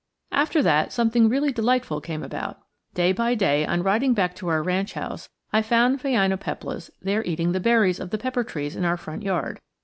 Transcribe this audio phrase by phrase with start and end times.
[0.31, 2.57] After that, something really delightful came about.
[2.95, 7.51] Day by day, on riding back to our ranch house, I found phainopeplas there eating
[7.51, 9.59] the berries of the pepper trees in our front yard.